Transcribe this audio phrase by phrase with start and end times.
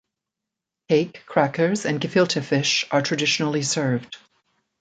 [0.89, 4.17] Cake, crackers, and gefilte fish are traditionally served.